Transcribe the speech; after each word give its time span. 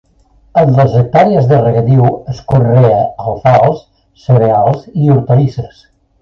En 0.59 0.69
les 0.77 0.93
hectàrees 1.01 1.49
de 1.51 1.59
regadiu 1.65 2.07
es 2.33 2.39
conrea: 2.53 3.03
alfals, 3.27 3.85
cereals 4.23 4.89
i 4.95 5.13
hortalisses. 5.15 5.85